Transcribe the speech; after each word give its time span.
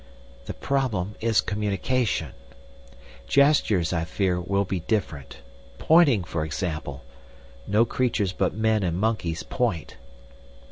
"The 0.47 0.55
problem 0.55 1.13
is 1.21 1.41
communication. 1.41 2.31
Gestures, 3.27 3.93
I 3.93 4.03
fear, 4.03 4.41
will 4.41 4.65
be 4.65 4.79
different. 4.79 5.37
Pointing, 5.77 6.23
for 6.23 6.43
example. 6.43 7.03
No 7.67 7.85
creatures 7.85 8.33
but 8.33 8.55
men 8.55 8.81
and 8.81 8.97
monkeys 8.97 9.43
point." 9.43 9.97